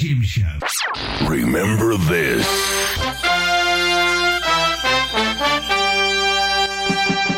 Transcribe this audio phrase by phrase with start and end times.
[0.00, 0.40] Jim Show.
[1.28, 2.46] Remember this.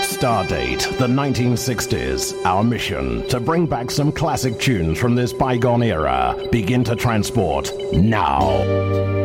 [0.06, 2.46] Stardate, the 1960s.
[2.46, 6.36] Our mission to bring back some classic tunes from this bygone era.
[6.52, 9.21] Begin to transport now.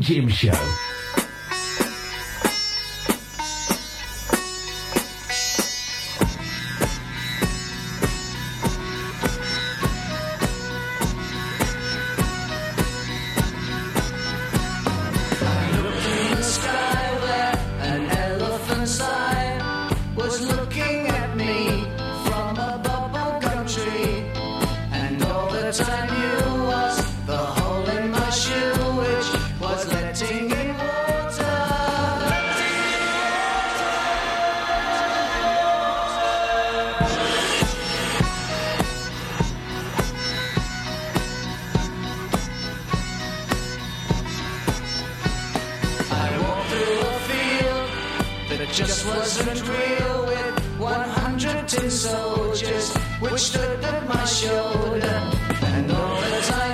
[0.00, 0.79] Jim Show.
[52.10, 55.18] Soldiers which stood at my shoulder.
[55.62, 56.69] And all the I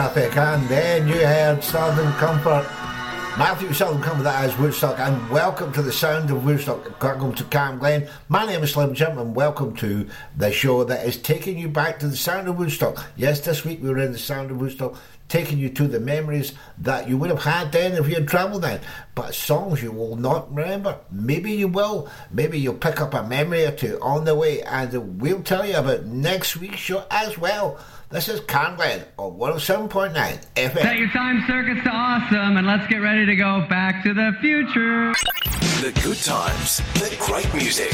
[0.00, 2.66] Traffic and then you heard Southern Comfort.
[3.36, 7.02] Matthew Southern Comfort, that is Woodstock, and welcome to the sound of Woodstock.
[7.02, 8.08] Welcome to Cam Glen.
[8.30, 10.08] My name is Slim Jim, and welcome to
[10.38, 13.04] the show that is taking you back to the sound of Woodstock.
[13.14, 14.96] Yes, this week we were in the sound of Woodstock,
[15.28, 18.62] taking you to the memories that you would have had then if you had travelled
[18.62, 18.80] then,
[19.14, 20.98] but songs you will not remember.
[21.10, 22.08] Maybe you will.
[22.30, 25.76] Maybe you'll pick up a memory or two on the way, and we'll tell you
[25.76, 27.78] about next week's show as well.
[28.10, 30.82] This is Conrad Glen on 107.9 FM.
[30.82, 34.32] Set your time circuits to awesome and let's get ready to go back to the
[34.40, 35.12] future.
[35.80, 37.92] The good times, the great music.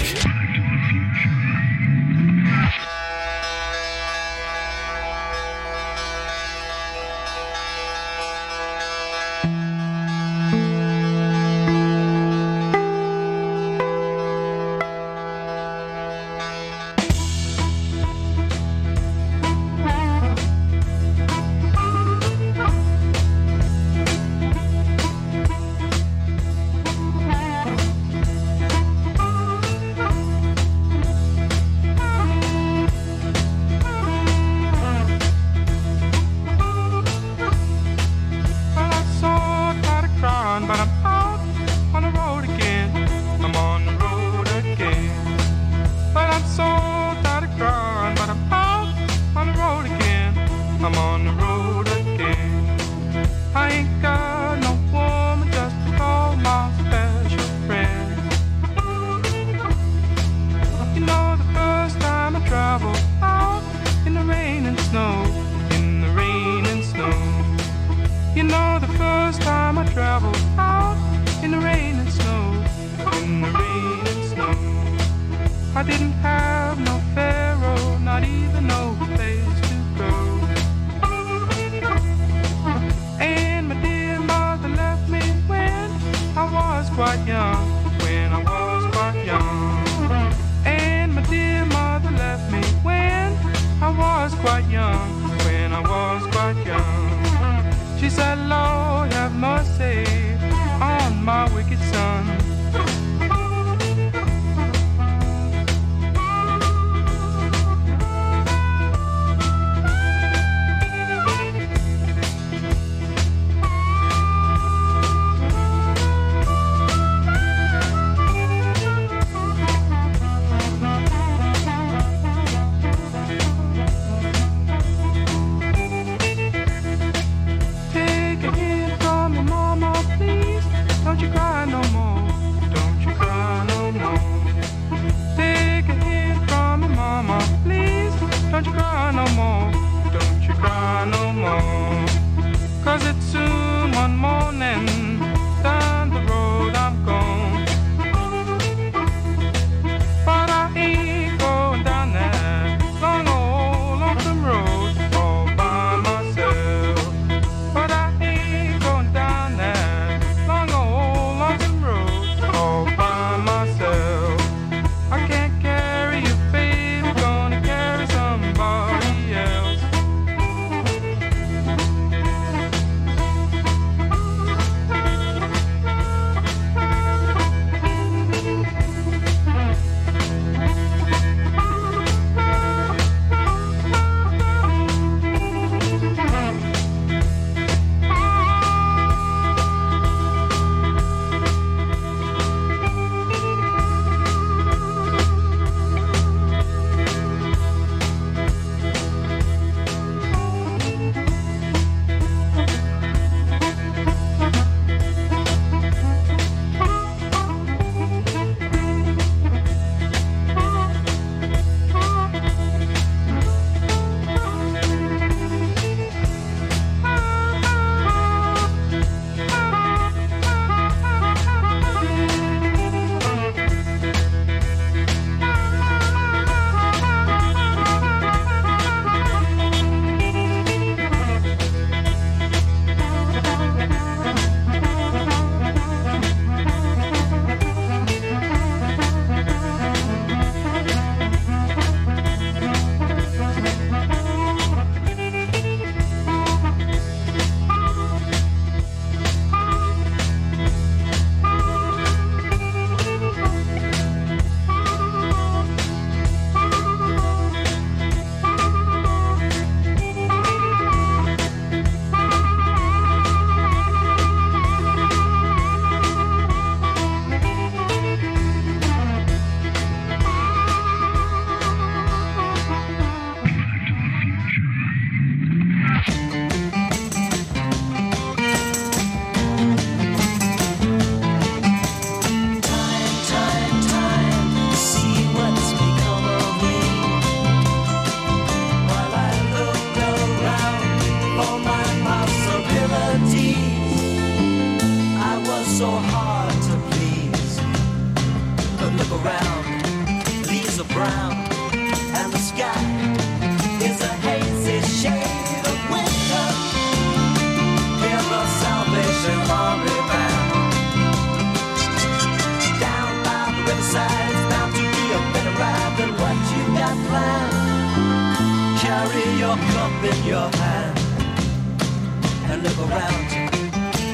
[322.66, 323.30] Look around.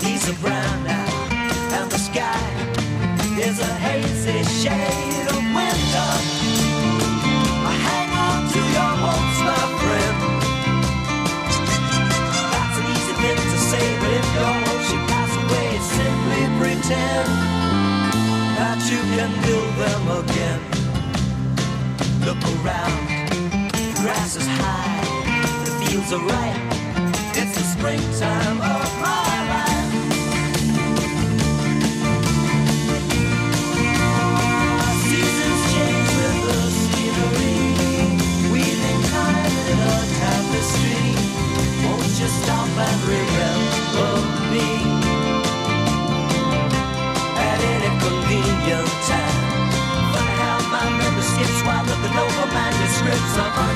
[0.03, 1.09] He's a brown now,
[1.79, 2.43] and the sky
[3.41, 6.11] is a hazy shade of winter.
[7.87, 10.17] Hang on to your hopes, my friend.
[12.53, 17.29] That's an easy thing to say, but if your hopes should pass away, simply pretend
[18.59, 20.61] that you can build them again.
[22.27, 23.01] Look around,
[23.73, 25.01] the grass is high,
[25.65, 26.72] the fields are ripe.
[27.35, 29.43] It's a springtime of promise
[53.35, 53.72] the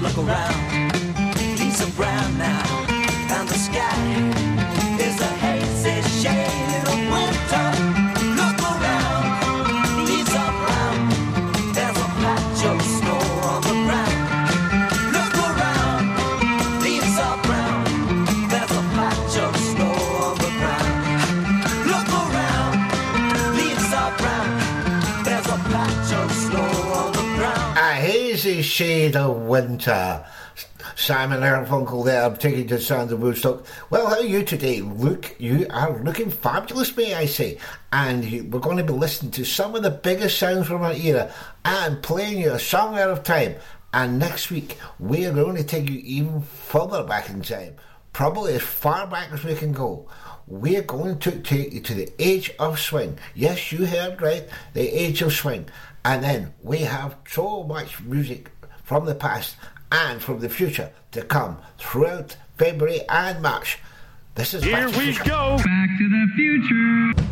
[0.00, 0.69] Look around,
[28.70, 30.24] shade of winter.
[30.94, 33.66] Simon Garfunkel there, I'm taking to of Woodstock.
[33.90, 34.80] Well, how are you today?
[34.80, 37.58] Look, you are looking fabulous, may I say.
[37.92, 41.32] And we're going to be listening to some of the biggest sounds from our era
[41.64, 43.56] and playing you a song out of time.
[43.92, 47.74] And next week, we are going to take you even further back in time,
[48.12, 50.08] probably as far back as we can go.
[50.46, 53.18] We're going to take you to the age of swing.
[53.34, 55.66] Yes, you heard right, the age of swing.
[56.04, 58.50] And then we have so much music
[58.90, 59.54] from the past
[59.92, 63.78] and from the future to come throughout February and March.
[64.34, 65.24] This is Here Back to we Future.
[65.30, 65.56] go.
[65.58, 67.29] Back to the future.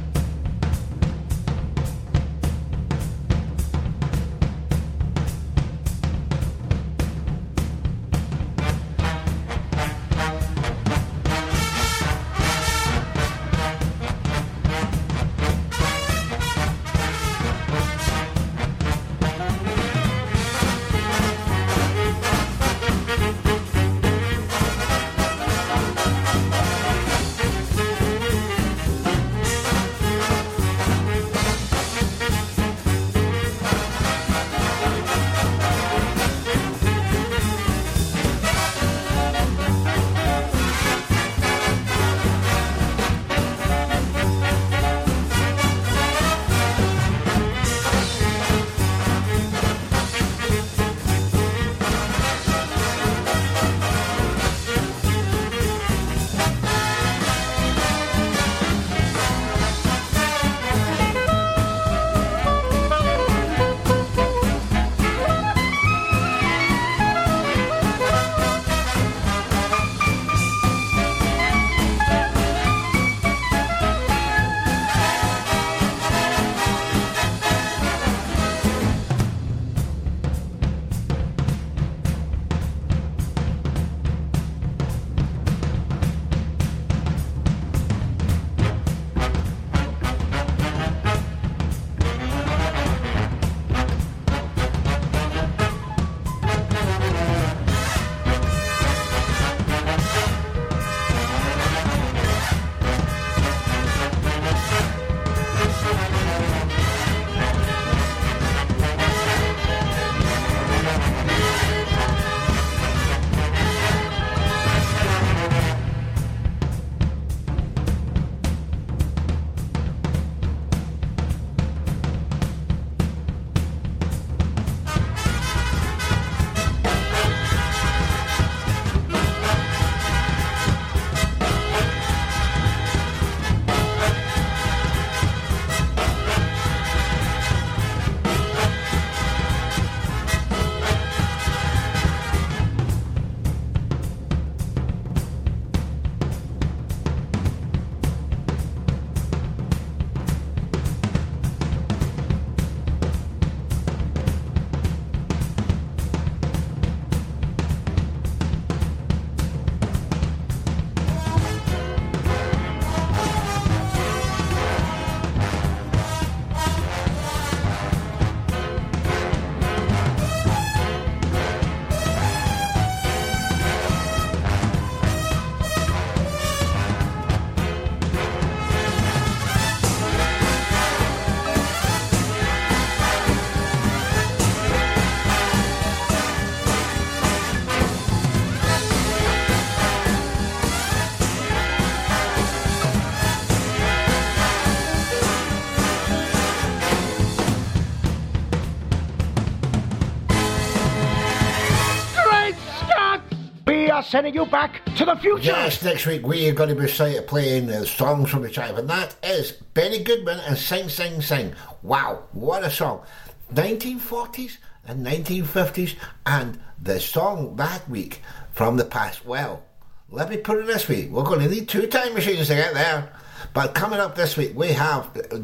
[204.09, 205.43] Sending you back to the future.
[205.43, 208.89] Yes, next week we are going to be playing uh, songs from the tribe, and
[208.89, 211.55] that is Benny Goodman and Sing Sing Sing.
[211.83, 213.05] Wow, what a song!
[213.53, 215.95] 1940s and 1950s,
[216.25, 219.27] and the song that week from the past.
[219.27, 219.63] Well,
[220.11, 222.73] let me put it this way: we're going to need two time machines to get
[222.73, 223.13] there.
[223.53, 225.39] But coming up this week, we have uh,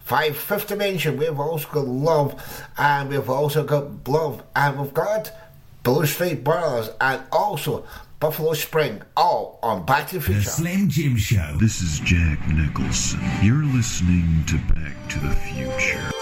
[0.00, 1.16] Five Fifth Dimension.
[1.16, 5.32] We've also got Love, and we've also got Love, and we've got
[5.82, 7.84] Blue Street Brothers, and also
[8.18, 10.40] Buffalo Spring, all on Back to the Future.
[10.40, 11.56] The Slim Jim Show.
[11.58, 13.20] This is Jack Nicholson.
[13.42, 16.19] You're listening to Back to the Future.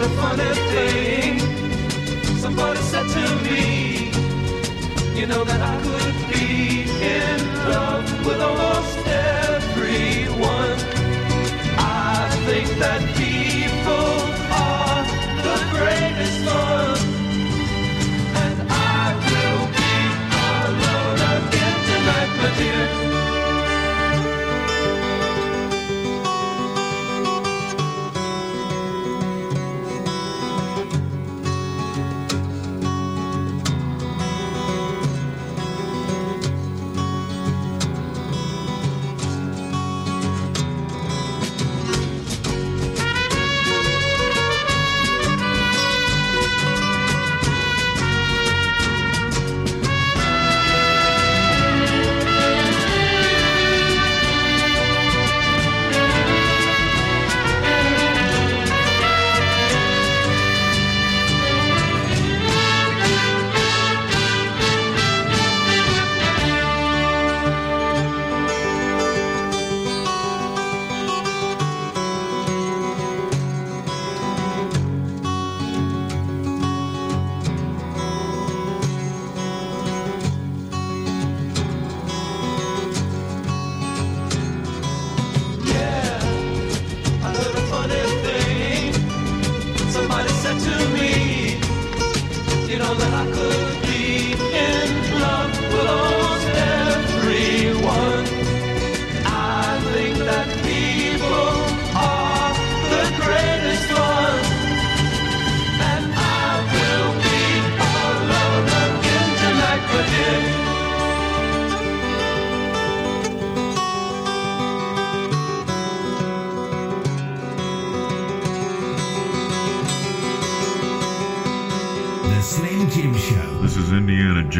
[0.00, 1.38] the funny thing.
[2.38, 4.10] Somebody said to me,
[5.18, 6.82] you know that I could be
[7.16, 9.09] in love with a horse.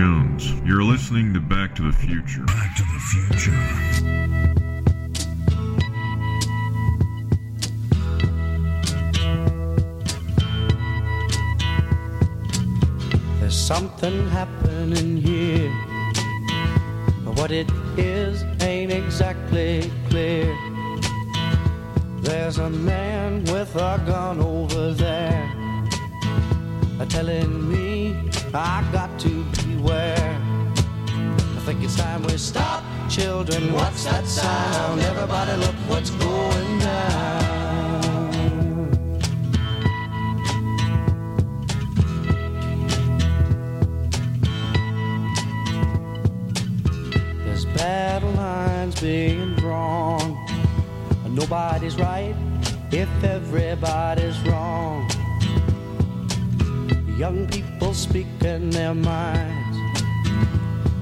[0.00, 0.54] Jones.
[0.64, 2.46] You're listening to Back to the Future.
[2.46, 3.60] Back to the Future.
[13.40, 15.70] There's something happening here.
[17.22, 20.56] But What it is ain't exactly clear.
[22.22, 25.60] There's a man with a gun over there
[27.10, 28.14] telling me
[28.54, 29.09] I got
[32.00, 33.72] time we stop, children.
[33.72, 35.00] What's that sound?
[35.00, 37.40] Everybody, look what's going down.
[47.44, 50.36] There's battle lines being drawn.
[51.28, 52.34] Nobody's right
[52.90, 55.08] if everybody's wrong.
[57.18, 59.69] Young people speaking their minds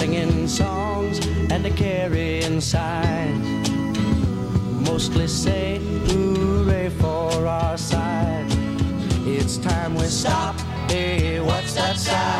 [0.00, 1.18] singing songs
[1.50, 3.70] and a carrying signs.
[4.88, 8.46] Mostly say hooray for our side.
[9.26, 10.58] It's time we stop.
[10.88, 12.39] Hey, what's that sound?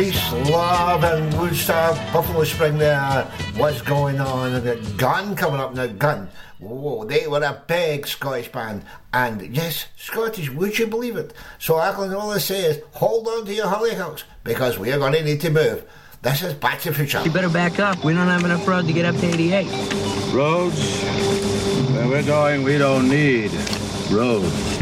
[0.00, 3.24] Peace, love, and Woodstock, Buffalo Spring there.
[3.56, 4.54] What's going on?
[4.54, 5.88] And the Gun coming up now.
[5.88, 6.30] Gun.
[6.58, 8.82] Whoa, they were a big Scottish band.
[9.12, 11.34] And yes, Scottish, would you believe it?
[11.58, 15.12] So I can only say is hold on to your hollyhocks because we are going
[15.12, 15.84] to need to move.
[16.22, 17.20] This is Back to the Future.
[17.22, 18.02] You better back up.
[18.02, 19.66] We don't have enough road to get up to 88.
[20.32, 21.02] Roads?
[21.92, 23.52] Where we're going, we don't need
[24.10, 24.80] roads.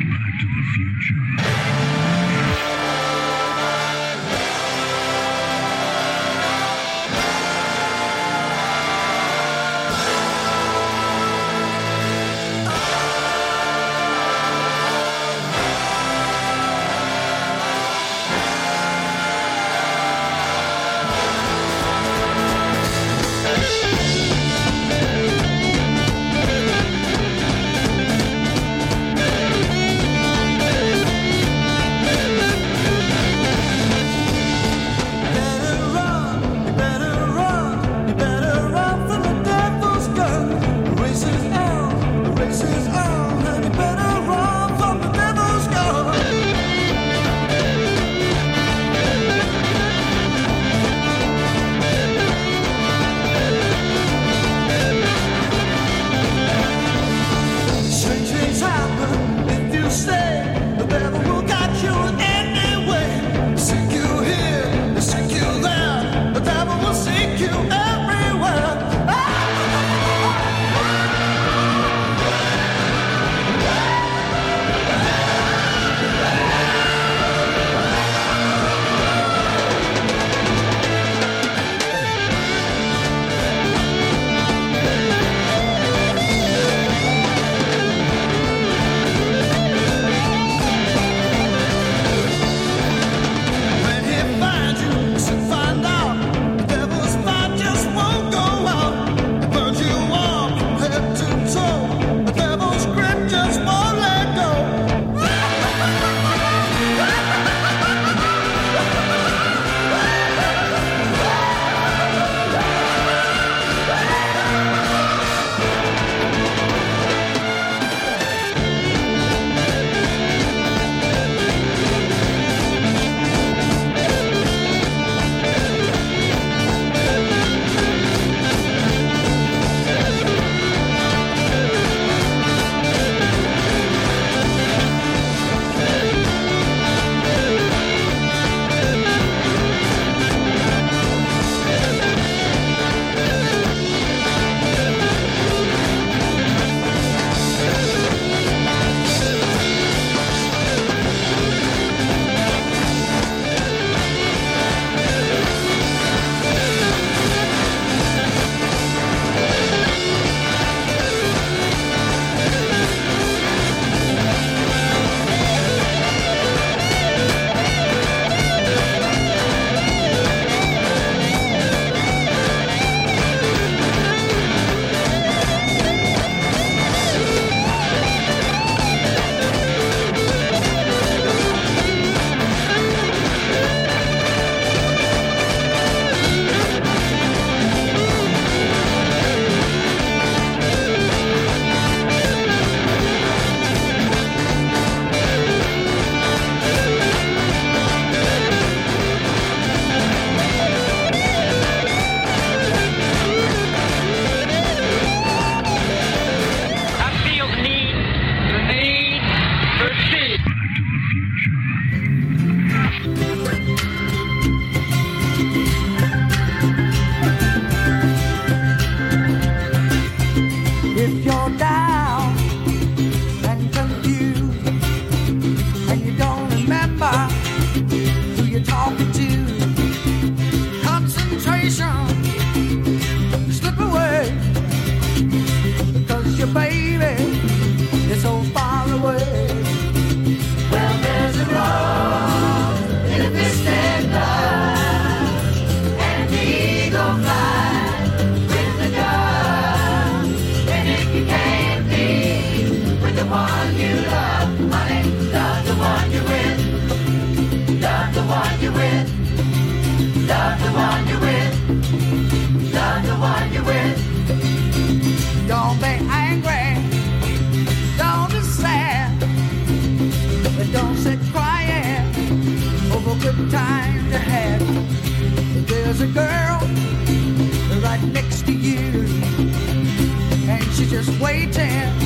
[280.98, 281.97] just waiting.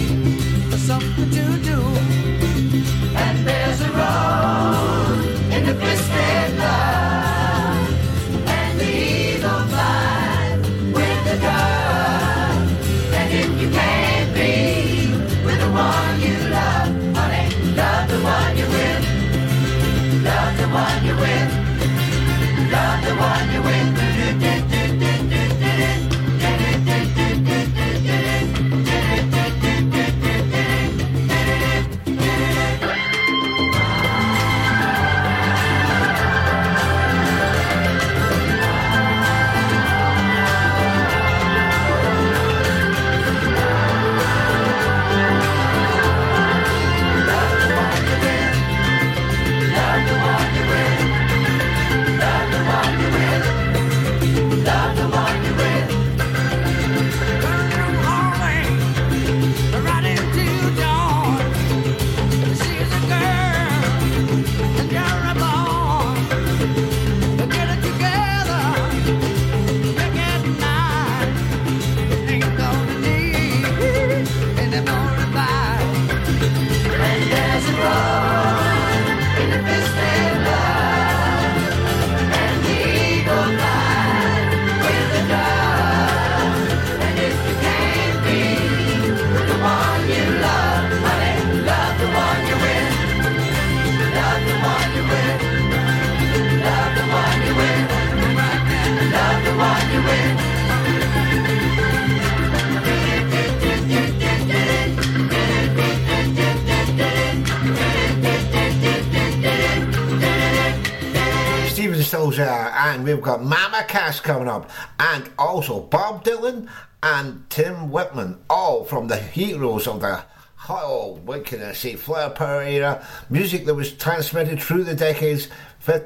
[113.03, 116.69] and we've got Mama Cass coming up, and also Bob Dylan
[117.03, 120.23] and Tim Whitman, all from the heroes of the
[120.69, 125.49] oh, what can I say, flower power era, music that was transmitted through the decades,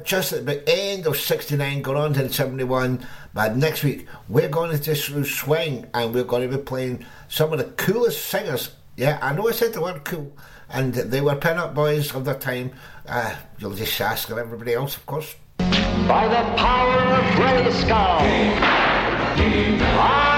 [0.04, 3.06] just at the end of 69, going on to 71.
[3.34, 7.52] But next week, we're going to just swing and we're going to be playing some
[7.52, 8.70] of the coolest singers.
[8.96, 10.32] Yeah, I know I said the word cool,
[10.70, 12.72] and they were pin up boys of their time.
[13.06, 15.34] Uh, you'll just ask everybody else, of course
[16.04, 18.20] by the power of Grayskull.
[19.98, 20.35] I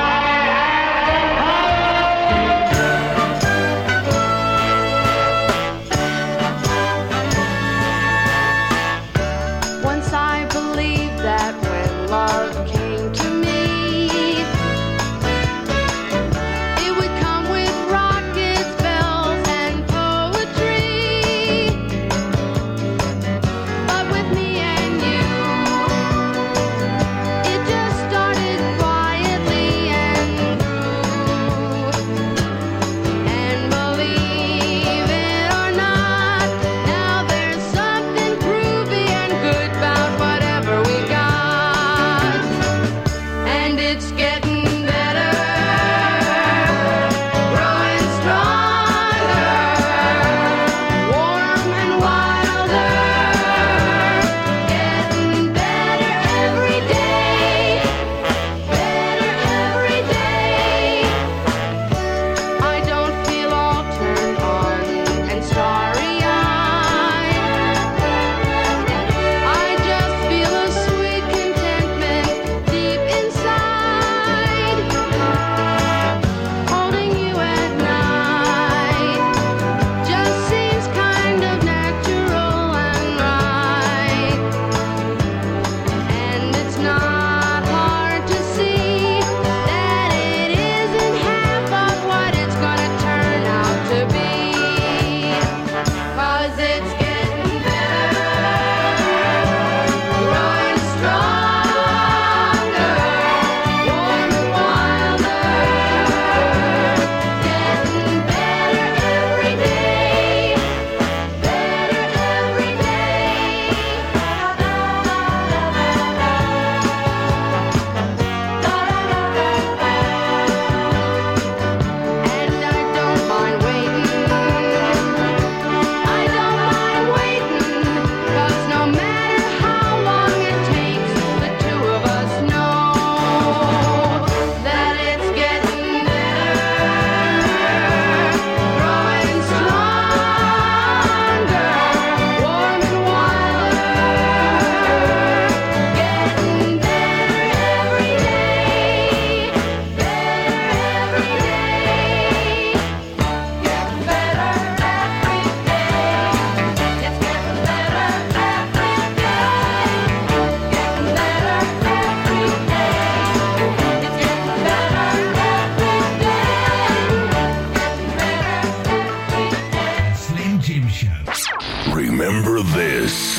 [172.75, 173.37] this.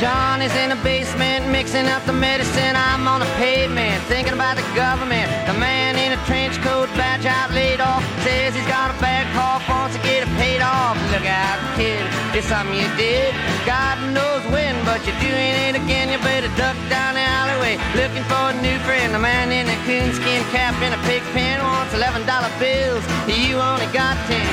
[0.00, 2.76] Johnny's in the basement mixing up the medicine.
[2.76, 5.30] I'm on the pavement thinking about the government.
[5.46, 9.26] The man in a trench coat, badge out, laid off, says he's got a bad
[9.34, 10.33] cough, wants to get paid
[10.64, 10.96] off.
[11.12, 12.00] Look out, kid,
[12.32, 13.36] it's something you did.
[13.68, 16.08] God knows when, but you're doing it again.
[16.08, 19.12] You better duck down the alleyway looking for a new friend.
[19.12, 23.04] The man in a coonskin cap and a pig pen wants eleven dollar bills.
[23.28, 24.48] You only got ten.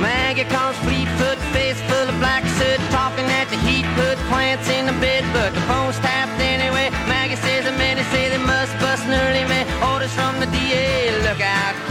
[0.00, 4.84] Maggie comes fleet-foot, face full of black soot, talking at the heat, put plants in
[4.84, 6.13] the bed, but the phone's tapped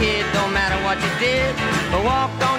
[0.04, 1.52] kid, don't matter what you did.
[1.90, 2.53] But walk on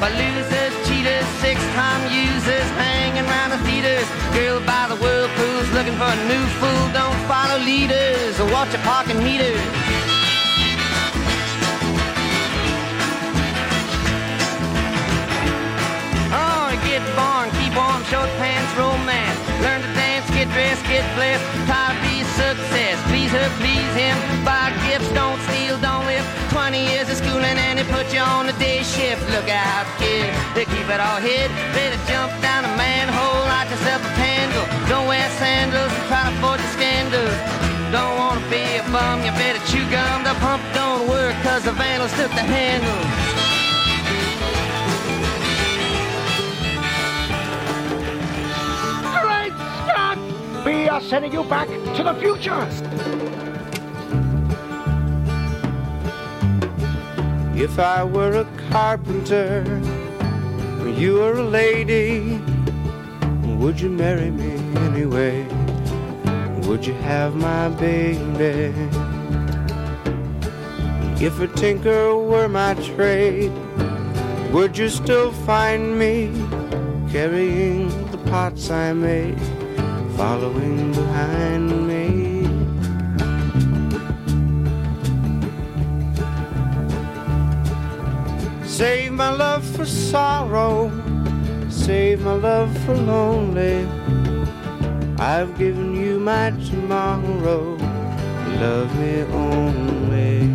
[0.00, 4.06] losers, cheaters, six-time users, hanging around the theaters.
[4.34, 6.84] Girl by the whirlpools, looking for a new fool.
[6.92, 9.60] Don't follow leaders or watch your parking meters.
[16.34, 19.38] Oh, get born, keep warm, short pants, romance.
[19.62, 21.44] Learn to dance, get dressed, get blessed.
[21.66, 22.96] Try to be success.
[23.08, 24.16] Please her, please him.
[24.44, 26.03] Buy gifts, don't steal, don't.
[26.74, 29.22] 20 years of schooling and they put you on the day shift.
[29.30, 31.48] Look out, kid, they keep it all hid.
[31.70, 34.66] Better jump down a manhole, light yourself a candle.
[34.88, 37.36] Don't wear sandals, and try to avoid the scandals.
[37.94, 40.24] Don't wanna be a bum, you better chew gum.
[40.24, 43.02] The pump don't work cause the vandals took the handle.
[50.66, 53.53] We are sending you back to the future!
[57.56, 59.62] If I were a carpenter,
[60.98, 62.40] you were a lady,
[63.58, 65.46] would you marry me anyway?
[66.66, 68.74] Would you have my baby?
[71.24, 73.52] If a tinker were my trade,
[74.52, 76.30] would you still find me
[77.12, 79.40] carrying the pots I made,
[80.16, 82.03] following behind me?
[88.74, 90.90] Save my love for sorrow,
[91.70, 93.86] save my love for lonely.
[95.16, 97.76] I've given you my tomorrow,
[98.58, 100.50] love me only.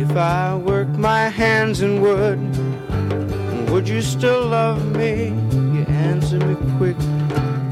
[0.00, 2.38] If I work my hands in wood,
[3.70, 5.34] would you still love me?
[5.74, 6.96] You answer me quick,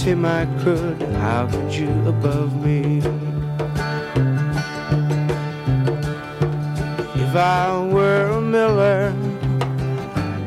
[0.07, 1.03] Tim, I could.
[1.19, 2.99] How could you above me?
[7.25, 9.13] If I were a miller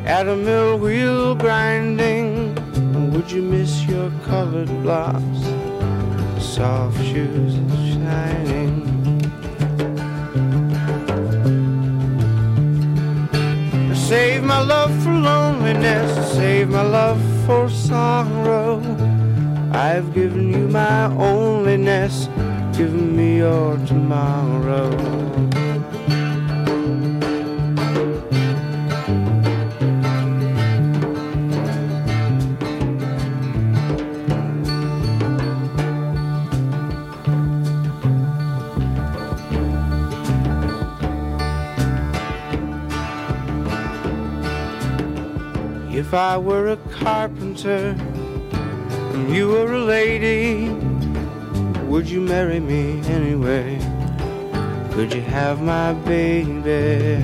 [0.05, 2.55] at a mill wheel grinding,
[3.11, 5.41] would you miss your colored blocks,
[6.41, 7.55] soft shoes
[7.91, 8.79] shining?
[13.93, 18.81] Save my love for loneliness, save my love for sorrow.
[19.71, 22.27] I've given you my onlyness,
[22.75, 24.89] given me your tomorrow.
[45.91, 47.95] If I were a carpenter
[49.33, 50.69] you were a lady,
[51.85, 53.77] would you marry me anyway?
[54.91, 57.23] Could you have my baby?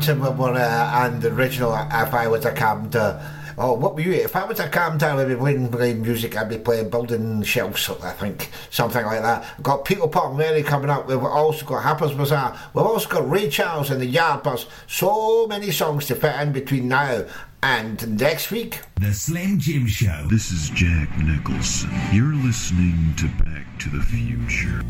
[0.00, 3.20] Tim Wilmore uh, and the original If I Was a Carpenter.
[3.56, 4.12] Oh, what were you?
[4.12, 6.36] If I was a carpenter, I'd be playing, playing music.
[6.36, 9.44] I'd be playing building shelves, I think, something like that.
[9.56, 11.06] We've got Peter Paul and Mary coming up.
[11.06, 12.58] We've also got Harpers Bizarre.
[12.74, 14.66] We've also got Ray Charles and the Yardbirds.
[14.86, 17.24] So many songs to fit in between now
[17.62, 20.26] And next week, The Slim Jim Show.
[20.30, 21.90] This is Jack Nicholson.
[22.12, 24.82] You're listening to Back to the Future.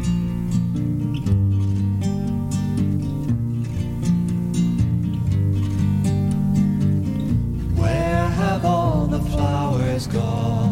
[9.95, 10.64] Flowers gone?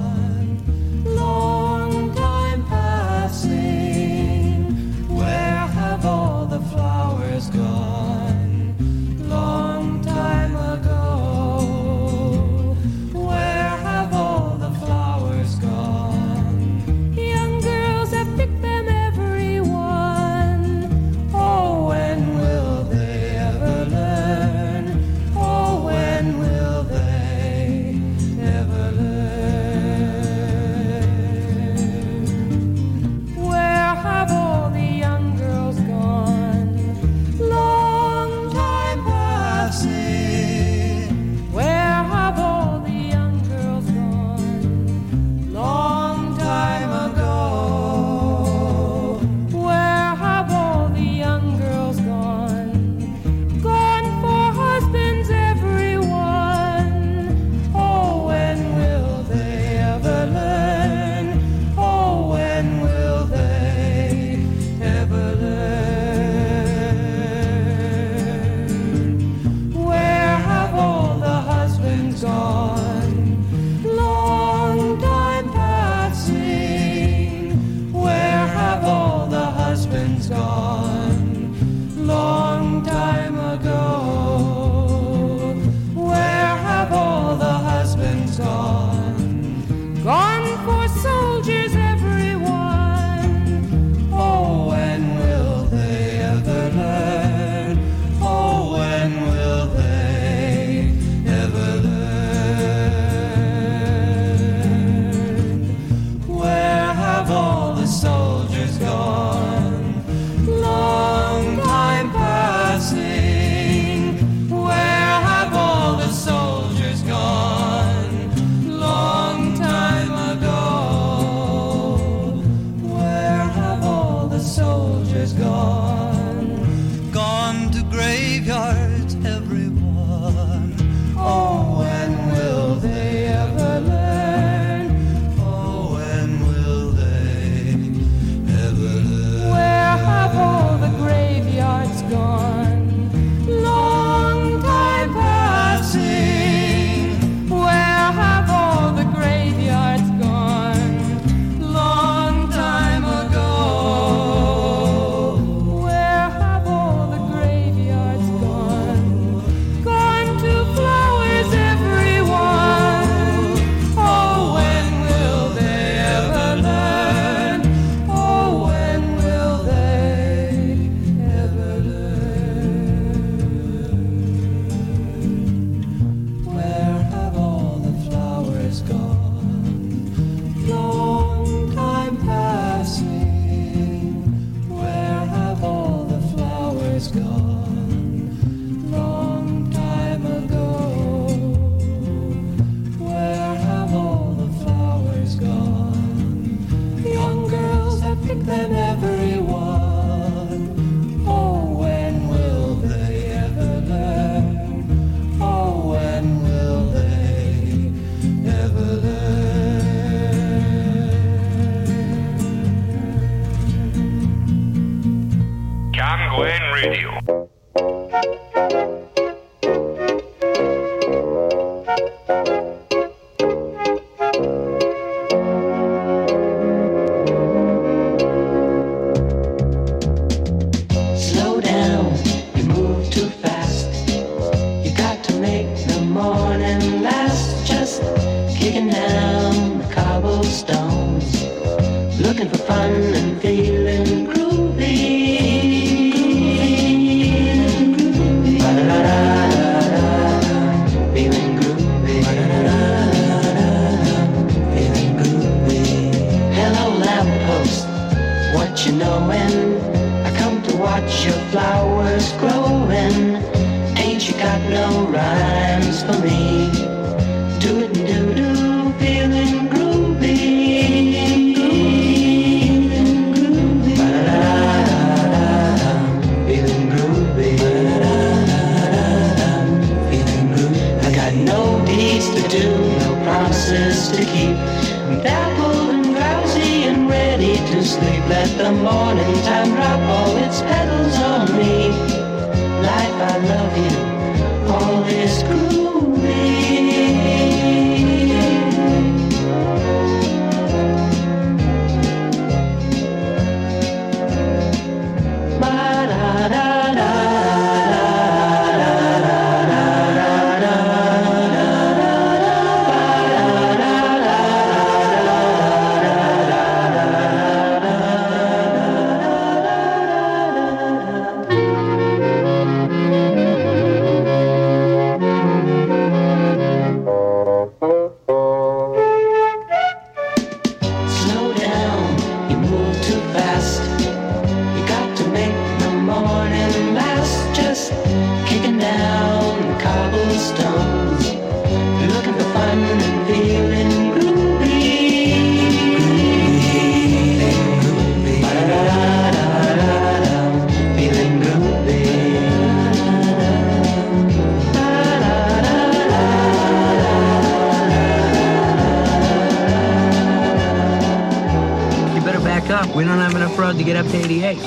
[363.56, 364.58] Broad to get up to 88.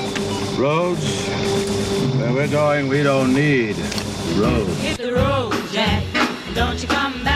[0.58, 1.28] Roads?
[2.16, 3.76] Where we're going, we don't need
[4.36, 4.80] roads.
[4.80, 6.04] Hit the road, Jack.
[6.54, 7.35] Don't you come back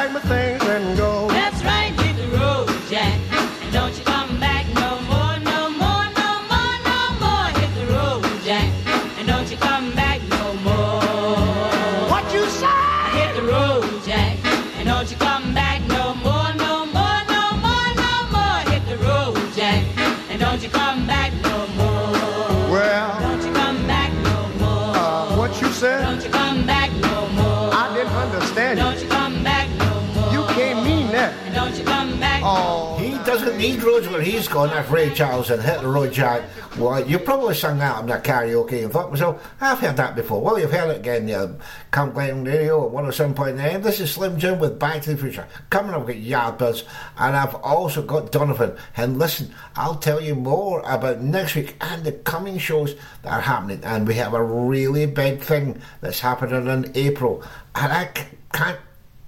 [32.01, 32.97] come back Oh.
[32.97, 34.69] He doesn't need roads where he's gone.
[34.75, 36.41] If Ray Charles and hit the road, Jack.
[36.77, 40.41] Well, you probably sung that on the karaoke and thought myself, I've heard that before.
[40.41, 41.27] Well, you've heard it again.
[41.27, 41.47] Yeah,
[41.91, 43.83] Camglen Radio at 107.9.
[43.83, 45.47] This is Slim Jim with Back to the Future.
[45.69, 46.83] Coming up, we've got Yardbirds,
[47.17, 48.75] and I've also got Donovan.
[48.97, 53.41] And listen, I'll tell you more about next week and the coming shows that are
[53.41, 53.81] happening.
[53.83, 57.43] And we have a really big thing that's happening in April.
[57.75, 58.23] And I c-
[58.53, 58.79] can't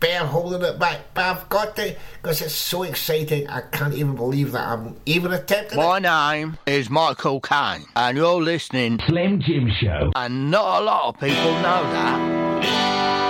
[0.04, 3.47] bear holding it back, but I've got to because it's so exciting.
[3.47, 8.41] I can't even believe that I'm even attempting My name is Michael Caine, and you're
[8.41, 10.12] listening Slim Jim Show.
[10.14, 13.23] And not a lot of people know that.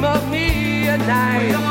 [0.00, 1.69] Dream of me at night.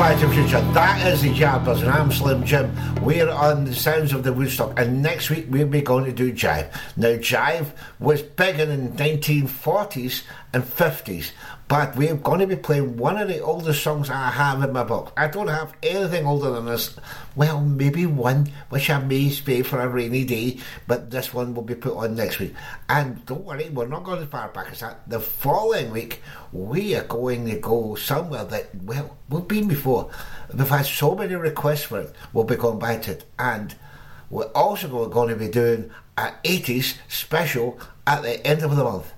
[0.00, 0.62] Future.
[0.72, 2.74] That is the Jabbers, and I'm Slim Jim.
[3.04, 6.32] We're on the sounds of the Woodstock, and next week we'll be going to do
[6.32, 6.72] Jive.
[6.96, 10.22] Now, Jive was big in the 1940s
[10.54, 11.32] and 50s,
[11.70, 14.82] but we're going to be playing one of the oldest songs I have in my
[14.82, 15.12] book.
[15.16, 16.96] I don't have anything older than this.
[17.36, 20.58] Well, maybe one, which I may spare for a rainy day,
[20.88, 22.54] but this one will be put on next week.
[22.88, 25.08] And don't worry, we're not going as far back as that.
[25.08, 30.10] The following week, we are going to go somewhere that, well, we've been before.
[30.52, 33.24] We've had so many requests for it, we'll be going back to it.
[33.38, 33.76] And
[34.28, 39.12] we're also going to be doing an 80s special at the end of the month.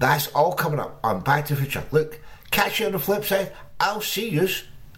[0.00, 1.84] That's all coming up on Back to the Future.
[1.90, 2.20] Look,
[2.50, 3.52] catch you on the flip side.
[3.78, 4.48] I'll see you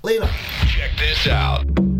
[0.04, 0.30] later.
[0.68, 1.91] Check this out.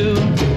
[0.00, 0.49] Just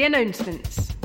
[0.00, 0.96] Announcements.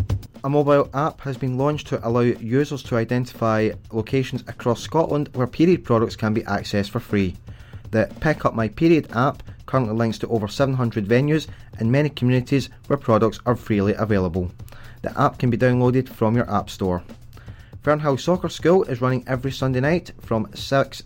[0.45, 5.45] A mobile app has been launched to allow users to identify locations across Scotland where
[5.45, 7.35] period products can be accessed for free.
[7.91, 11.47] The Pick Up My Period app currently links to over 700 venues
[11.81, 14.51] in many communities where products are freely available.
[15.01, 17.03] The app can be downloaded from your App Store.
[17.83, 21.03] Fernhouse Soccer School is running every Sunday night from 6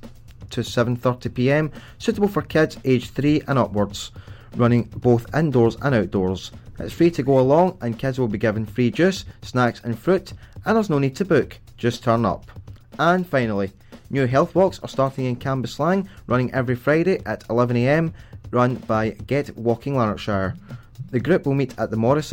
[0.52, 1.72] to 7:30 p.m.
[1.98, 4.12] suitable for kids aged 3 and upwards,
[4.56, 6.52] running both indoors and outdoors.
[6.80, 10.34] It's free to go along and kids will be given free juice, snacks and fruit
[10.66, 12.52] and there's no need to book, just turn up.
[13.00, 13.72] And finally,
[14.10, 18.14] new health walks are starting in Cambuslang, running every Friday at 11am,
[18.52, 20.56] run by Get Walking Lanarkshire.
[21.10, 22.30] The group will meet at the Morrison